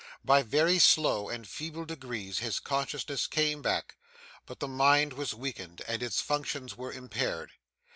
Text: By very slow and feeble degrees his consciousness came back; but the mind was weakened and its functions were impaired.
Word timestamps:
By 0.25 0.41
very 0.41 0.79
slow 0.79 1.29
and 1.29 1.47
feeble 1.47 1.85
degrees 1.85 2.39
his 2.39 2.59
consciousness 2.59 3.27
came 3.27 3.61
back; 3.61 3.97
but 4.47 4.59
the 4.59 4.67
mind 4.67 5.13
was 5.13 5.35
weakened 5.35 5.83
and 5.87 6.01
its 6.01 6.19
functions 6.19 6.75
were 6.75 6.91
impaired. 6.91 7.51